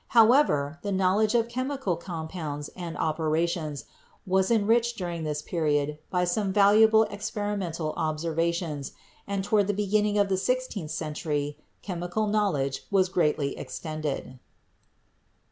However, 0.17 0.79
the 0.81 0.91
knowledge 0.91 1.35
of 1.35 1.47
chemical 1.47 1.95
compounds 1.95 2.69
and 2.75 2.97
operations 2.97 3.85
was 4.25 4.49
enriched 4.49 4.97
during 4.97 5.25
this 5.25 5.43
period 5.43 5.99
by 6.09 6.23
some 6.23 6.51
valuable 6.51 7.03
experimental 7.03 7.93
observations, 7.95 8.93
and 9.27 9.43
toward 9.43 9.67
the 9.67 9.75
beginning 9.75 10.17
of 10.17 10.27
the 10.27 10.37
sixteenth 10.37 10.89
century 10.89 11.59
chemi 11.85 12.11
cal 12.11 12.25
knowledge 12.25 12.81
was 12.89 13.09
greatly 13.09 13.55
extended. 13.55 14.39